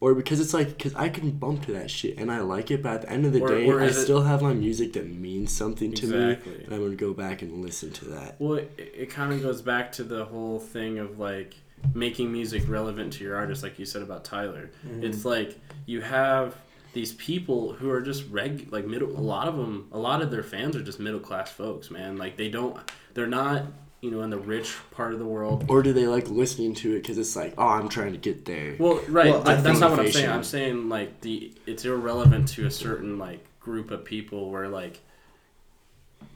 [0.00, 2.82] or because it's like because i can bump to that shit and i like it
[2.82, 4.92] but at the end of the Or- day or i it- still have my music
[4.94, 6.52] that means something to Exactly.
[6.52, 9.42] me and i'm gonna go back and listen to that Well, it, it kind of
[9.42, 11.54] goes back to the whole thing of like
[11.94, 14.70] making music relevant to your artist, like you said about Tyler.
[14.86, 15.04] Mm-hmm.
[15.04, 16.56] It's like you have
[16.94, 19.10] these people who are just reg like middle.
[19.10, 22.16] A lot of them, a lot of their fans are just middle class folks, man.
[22.16, 22.78] Like they don't,
[23.12, 23.64] they're not,
[24.04, 25.64] you know, in the rich part of the world.
[25.68, 28.44] Or do they like listening to it because it's like, oh, I'm trying to get
[28.44, 28.76] there?
[28.78, 29.30] Well, right.
[29.30, 30.28] Well, that- that's think not what I'm saying.
[30.30, 35.00] I'm saying like the it's irrelevant to a certain like group of people where like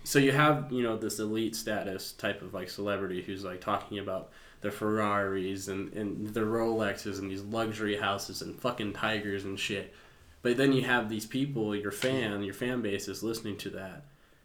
[0.02, 3.98] so you have you know this elite status type of like celebrity who's like talking
[3.98, 4.31] about
[4.62, 9.94] their Ferraris and and their Rolexes and these luxury houses and fucking tigers and shit.
[10.40, 14.04] But then you have these people, your fan, your fan base is listening to that.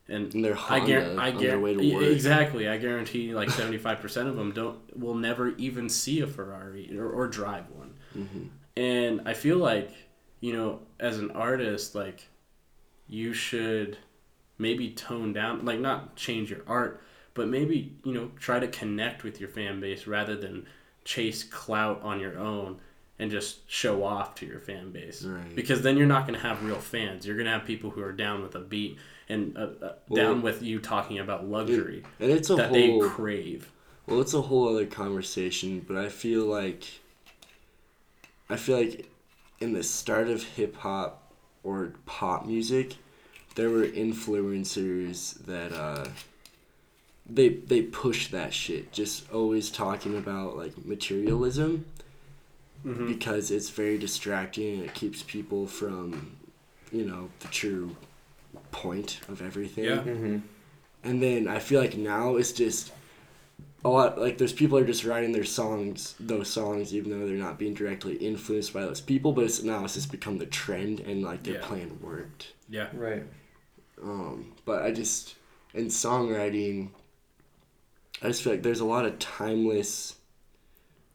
[0.09, 2.03] And And they're I Honda guarantee, I on their way to guarantee, work.
[2.03, 2.67] exactly.
[2.67, 6.97] I guarantee, like seventy five percent of them don't will never even see a Ferrari
[6.97, 7.93] or, or drive one.
[8.17, 8.43] Mm-hmm.
[8.75, 9.91] And I feel like,
[10.41, 12.27] you know, as an artist, like
[13.07, 13.97] you should
[14.57, 17.01] maybe tone down, like not change your art,
[17.33, 20.65] but maybe you know try to connect with your fan base rather than
[21.05, 22.79] chase clout on your own
[23.19, 25.23] and just show off to your fan base.
[25.23, 25.55] Right.
[25.55, 27.25] Because then you're not going to have real fans.
[27.25, 28.97] You're going to have people who are down with a beat
[29.29, 33.01] and uh, uh, Well, down with you talking about luxury And it's a that whole
[33.01, 33.71] they crave.
[34.07, 36.83] Well, it's a whole other conversation, but I feel like
[38.49, 39.09] I feel like
[39.59, 41.31] in the start of hip hop
[41.63, 42.95] or pop music,
[43.55, 46.07] there were influencers that uh
[47.25, 51.85] they they push that shit, just always talking about like materialism
[52.85, 53.07] Mm-hmm.
[53.07, 56.35] because it's very distracting and it keeps people from,
[56.91, 57.95] you know, the true
[58.71, 59.83] point of everything.
[59.85, 59.97] Yeah.
[59.97, 60.37] Mm-hmm.
[61.03, 62.91] And then I feel like now it's just
[63.85, 67.35] a lot like those people are just writing their songs, those songs, even though they're
[67.35, 69.33] not being directly influenced by those people.
[69.33, 71.65] But it's, now it's just become the trend, and like their Yeah.
[71.65, 72.53] plan worked.
[72.69, 72.87] Yeah.
[72.93, 73.23] Right.
[74.01, 75.35] Um, but I just
[75.73, 76.89] in songwriting,
[78.21, 80.15] I just feel like there's a lot of timeless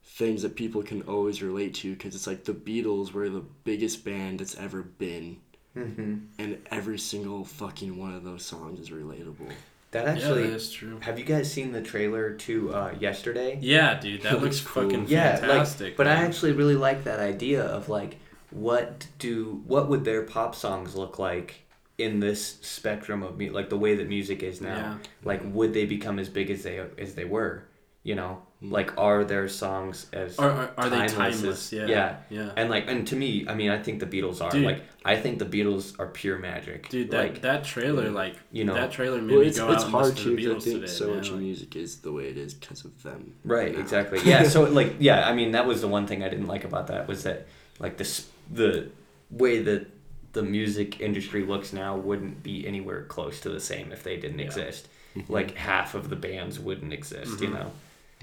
[0.03, 4.03] things that people can always relate to because it's like the Beatles were the biggest
[4.03, 5.37] band that's ever been,
[5.77, 6.15] Mm-hmm.
[6.39, 9.51] and every single fucking one of those songs is relatable.
[9.91, 10.43] That yeah, actually.
[10.47, 10.99] that is true.
[11.01, 13.57] have you guys seen the trailer to uh, yesterday?
[13.61, 14.83] Yeah, dude, that Looks looks cool.
[14.83, 15.87] fucking Yeah, fantastic.
[15.89, 18.17] like, but I actually really like that idea of like,
[18.51, 21.61] what do what would their pop songs look like
[21.97, 24.75] in this spectrum of mu- like the way that music is now?
[24.75, 24.97] Yeah.
[25.23, 27.63] Like, would they become as big as they as they were?
[28.03, 28.41] You know.
[28.61, 31.43] Like are their songs as Are, are, are they timeless timeless?
[31.45, 31.85] as- Yeah.
[31.87, 32.15] yeah.
[32.29, 32.51] Yeah.
[32.57, 34.65] and like and to me, I mean, I think the Beatles are Dude.
[34.65, 36.89] like I think the Beatles are pure magic.
[36.89, 39.71] Dude, that, like that trailer, like, you know, that trailer made Well, me it's, go
[39.71, 40.87] it's out hard to too the 'cause I Beatles think today.
[40.91, 41.15] so man.
[41.17, 43.33] much of like- music is the way it is because of them.
[43.45, 43.79] Right, now.
[43.79, 44.19] exactly.
[44.25, 46.87] Yeah, so like yeah, I mean that was the one thing I didn't like about
[46.87, 47.47] that was that
[47.79, 48.89] like this the
[49.31, 49.87] way that
[50.33, 54.39] the music industry looks now wouldn't be anywhere close to the same if they didn't
[54.39, 54.45] Yeah.
[54.45, 54.89] exist.
[55.15, 55.31] Mm-hmm.
[55.31, 57.53] Like half of the bands wouldn't exist, you Mhm.
[57.53, 57.71] know.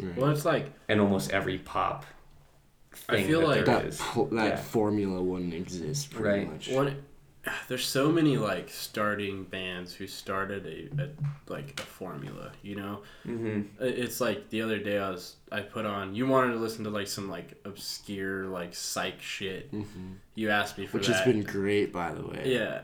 [0.00, 0.16] Right.
[0.16, 2.04] Well, it's like, And almost every pop
[3.08, 3.98] I feel that like there that is.
[4.00, 4.56] pl- that Yeah.
[4.56, 6.50] formula wouldn't exist pretty Right.
[6.52, 6.68] much.
[6.68, 6.96] one,
[7.68, 11.08] there's so many, like, starting bands who started a, a
[11.48, 13.02] like, a formula, you know?
[13.22, 16.84] hmm It's like the other day I was, I put on, you wanted to listen
[16.84, 19.68] to, like, some, like, obscure, like, psych shit.
[19.70, 19.84] hmm
[20.34, 21.16] You asked me for Which that.
[21.16, 22.42] has been great, by the way.
[22.46, 22.80] Yeah.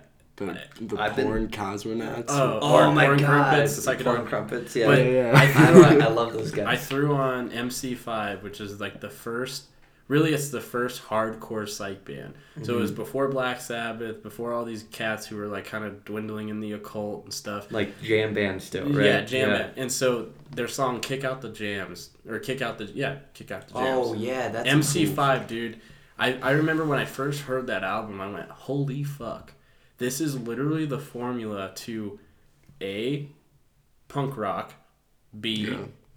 [0.47, 2.25] The, the I've been- porn cosmonauts.
[2.29, 4.87] Oh, Oh Or my Porn god, Crumpets, the psychedelic- porn crumpets, yeah.
[4.87, 5.33] But yeah, yeah.
[5.35, 6.67] I, I, I love those guys.
[6.67, 9.65] I threw on MC5, which is like the first.
[10.09, 12.35] Really, it's the first hardcore psych band.
[12.63, 13.01] So it was mm-hmm.
[13.01, 16.73] before Black Sabbath, before all these cats who were like kind of dwindling in the
[16.73, 17.73] occult and stuff.
[17.73, 19.07] like jam band still, right?
[19.07, 19.73] Yeah, jam band.
[19.77, 23.69] And so their song "Kick Out the Jams" or "Kick Out the yeah, Kick Out
[23.69, 25.81] the Jams." Oh yeah, that's MC5, cool- dude.
[26.19, 29.53] I, I remember when I first heard that album, I went, holy fuck.
[30.03, 32.19] This is literally the formula to
[32.81, 33.29] A,
[34.09, 34.75] punk rock,
[35.39, 35.77] B, Yeah.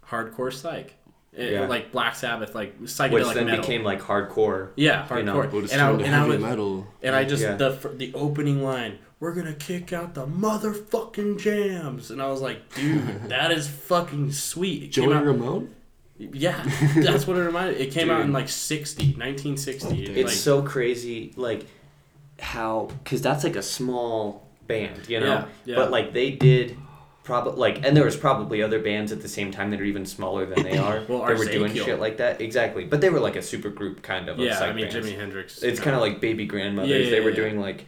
[0.10, 0.96] hardcore psych.
[1.38, 1.68] Eh, Yeah.
[1.68, 3.62] Like Black Sabbath, like psychedelic which then metal.
[3.62, 4.70] became like hardcore.
[4.76, 5.52] yeah, you know, hardcore.
[5.52, 6.88] Well, and I, turned to and I was, metal.
[7.04, 7.56] and I just Yeah.
[7.58, 12.74] the the opening line, we're gonna kick out the motherfucking jams, and I was like,
[12.74, 14.84] dude, that is fucking sweet.
[14.84, 15.76] It Joey out, Ramone?
[16.18, 16.64] yeah,
[16.96, 17.80] that's what it reminded.
[17.82, 20.02] It came out in like 60, 1960.
[20.06, 21.68] It's It's like, so crazy, like
[22.40, 25.26] how because that's like a small band, you know.
[25.26, 25.76] Yeah, yeah.
[25.76, 26.78] But like they did,
[27.24, 30.06] probably like, and there was probably other bands at the same time that are even
[30.06, 31.04] smaller than they are.
[31.10, 32.86] Well, they were doing shit like that, exactly.
[32.86, 34.40] But they were like a super group kind of.
[34.40, 35.08] of yeah, I mean bands.
[35.08, 35.62] Jimi Hendrix.
[35.62, 37.06] It's kind of like baby grandmothers.
[37.06, 37.86] Yeah, they were doing like,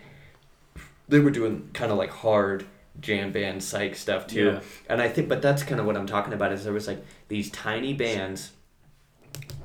[1.08, 2.66] they were doing kind of like hard
[3.00, 4.60] jam band psych stuff too.
[4.90, 6.52] And I think, but that's kind of what I'm talking about.
[6.52, 8.52] Is there was like these tiny bands,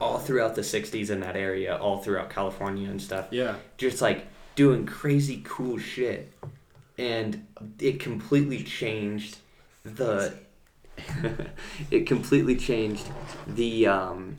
[0.00, 4.26] all throughout the '60s in that area, all throughout California and stuff, yeah, just like
[4.54, 6.32] doing crazy cool shit,
[6.98, 7.46] and
[7.78, 9.38] it completely changed
[9.84, 10.34] the.
[11.90, 13.06] it completely changed
[13.46, 14.36] the um,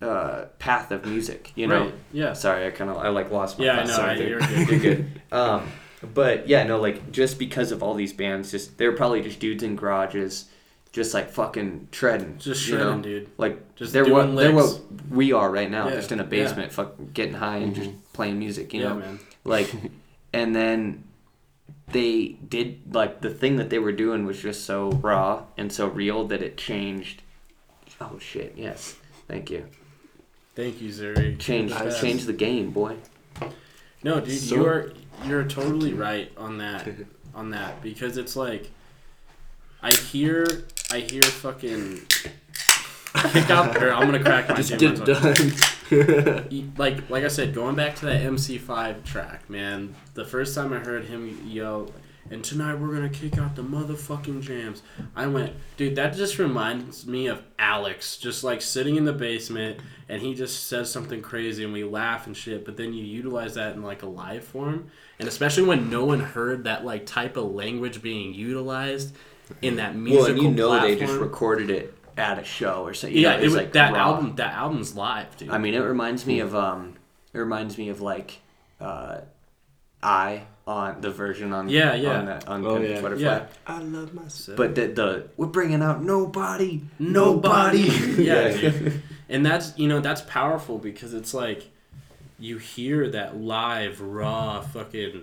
[0.00, 1.52] uh, path of music.
[1.54, 1.84] You know.
[1.84, 1.94] right.
[2.12, 3.66] Yeah, Sorry, I kind of I like lost my.
[3.66, 4.08] Yeah, I know, there.
[4.10, 4.80] I- you're You're good.
[4.80, 5.22] good.
[5.32, 5.68] Um,
[6.14, 9.38] but yeah, no, like just because of all these bands, just they were probably just
[9.38, 10.48] dudes in garages,
[10.92, 13.00] just like fucking treading, just you know?
[13.00, 13.30] dude.
[13.38, 14.80] Like Just they're doing what they're what
[15.10, 16.28] we are right now, Yeah, just in a yeah.
[16.28, 17.98] basement, fuck, getting high and just mm-hmm.
[18.12, 19.20] playing music, you yeah, know, man.
[19.44, 19.72] like,
[20.32, 21.04] and then
[21.92, 25.86] they did like the thing that they were doing was just so raw and so
[25.86, 27.22] real that it changed.
[28.00, 28.54] Oh shit!
[28.56, 28.96] Yes,
[29.28, 29.66] thank you.
[30.56, 31.38] Thank you, Zuri.
[31.38, 32.00] Change Yes.
[32.00, 32.96] changed the game, boy.
[34.02, 34.92] No, dude, So- you're
[35.24, 36.88] you're totally right on that
[37.34, 38.70] on that because it's like
[39.82, 40.46] I hear
[40.90, 42.00] I hear fucking
[43.32, 46.74] kick out, or I'm gonna crack my Just get done.
[46.76, 49.94] Like like I said, going back to that MC5 track, man.
[50.14, 51.90] The first time I heard him yell,
[52.30, 54.82] "And tonight we're gonna kick out the motherfucking jams,"
[55.16, 59.80] I went, dude, that just reminds me of Alex, just like sitting in the basement,
[60.08, 62.64] and he just says something crazy, and we laugh and shit.
[62.64, 66.20] But then you utilize that in like a live form, and especially when no one
[66.20, 69.16] heard that like type of language being utilized
[69.62, 70.92] in that musical Well, and you know platform.
[70.94, 73.18] they just recorded it at a show or something.
[73.18, 73.98] Yeah, know, it it's was, like that raw.
[74.00, 74.36] album.
[74.36, 75.50] That album's live, dude.
[75.50, 76.94] I mean, it reminds me of um,
[77.32, 78.40] it reminds me of like,
[78.80, 79.20] uh,
[80.02, 82.18] I on the version on Yeah, yeah.
[82.18, 83.00] on, the, on Oh, the yeah.
[83.00, 83.24] Butterfly.
[83.24, 83.46] Yeah.
[83.66, 84.56] I love myself.
[84.56, 87.88] But the the we're bringing out nobody, nobody.
[87.88, 88.22] nobody.
[88.24, 89.02] yeah, dude.
[89.28, 91.68] and that's you know that's powerful because it's like
[92.38, 95.22] you hear that live raw fucking.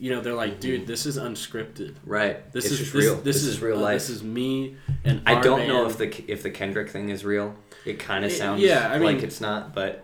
[0.00, 1.94] You know they're like, dude, this is unscripted.
[2.06, 2.50] right.
[2.52, 3.16] This it's is just this, real.
[3.16, 4.00] This, is, real uh, life.
[4.00, 7.22] This is me and I our don't know if the if the Kendrick thing is
[7.24, 7.54] real.
[7.84, 10.02] It kind of sounds yeah, I like it's not, but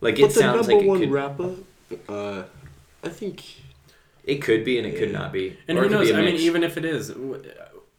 [0.00, 1.10] like but it the sounds number like it one could.
[1.10, 1.50] rapper,
[2.08, 2.42] uh,
[3.02, 3.44] I think
[4.24, 5.58] It could be and it could not be.
[5.68, 6.10] and Or who knows?
[6.10, 7.42] i a I mean, even if it is, w-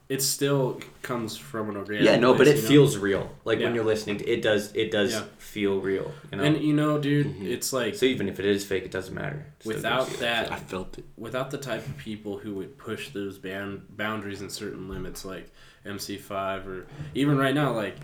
[0.08, 2.06] it still comes from an organic.
[2.06, 2.68] yeah, no, but it you know?
[2.68, 3.32] feels real.
[3.44, 3.66] Like Yeah.
[3.66, 5.24] when you're listening to it, does it does Yeah.
[5.40, 6.12] feel real?
[6.32, 6.44] You know.
[6.44, 7.46] And you know, dude, Mhm.
[7.48, 9.46] it's like so even if it is fake, it doesn't matter.
[9.62, 11.06] It without that I felt it.
[11.18, 15.48] without the type of people who would push those band boundaries and certain limits like
[15.86, 16.86] MC5 or
[17.16, 17.96] even right now like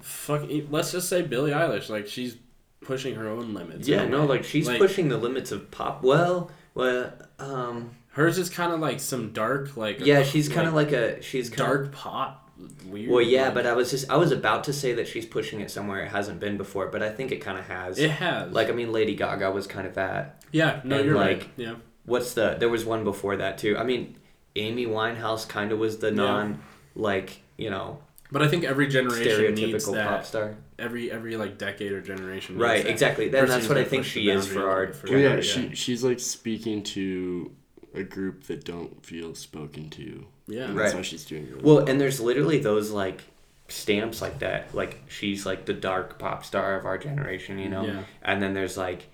[0.00, 2.36] fuck let's just say Billie Eilish like she's
[2.80, 4.26] pushing her own limits Yeah, no, way.
[4.28, 6.02] like she's pushing the limits of pop.
[6.02, 10.74] Well, well, um, hers is kind of like some dark like yeah, she's kind of
[10.74, 12.38] like a she's kind dark pop
[12.86, 15.26] weird Well, yeah, like- but I was just I was about to say that she's
[15.26, 17.98] pushing it somewhere it hasn't been before, but I think it kind of has.
[17.98, 20.44] it has Like I mean, Lady Gaga was kind of that.
[20.52, 22.56] yeah no and, you're like, right yeah What's the?
[22.58, 23.76] There was one before that too.
[23.78, 24.16] I mean,
[24.56, 26.14] Amy Winehouse kind of was the Yeah.
[26.14, 26.60] non,
[26.96, 28.00] like you know,
[28.32, 30.56] but I think every generation needs that pop star.
[30.80, 33.28] every every like decade or generation needs Right, that exactly.
[33.28, 35.70] Then that's what I think she is for a little our bit Well, yeah, generation.
[35.70, 37.52] she she's like speaking to
[37.94, 40.26] a group that don't feel spoken to.
[40.46, 40.84] yeah And Right.
[40.84, 41.62] that's why she's doing it.
[41.62, 43.22] Well, and there's literally those like
[43.68, 44.74] stamps like that.
[44.74, 47.84] Like she's like the dark pop star of our generation, you know.
[47.84, 48.02] Yeah.
[48.22, 49.08] And then there's like,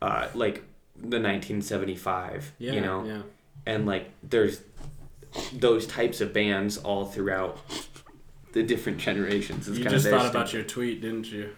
[0.00, 0.62] uh, like
[0.96, 3.22] the 1975, yeah you know, yeah
[3.64, 4.60] and like there's
[5.52, 7.58] those types of bands all throughout
[8.52, 9.68] the different generations.
[9.68, 11.50] It's you kind just of their thought about your tweet didn't you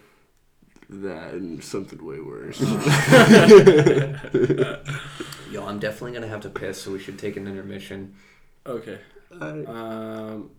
[0.87, 2.59] that and something way worse.
[5.55, 8.13] Yo, I'm definitely gonna have to piss, so we should take an intermission.
[8.67, 8.99] okay
[9.39, 10.51] I, Um,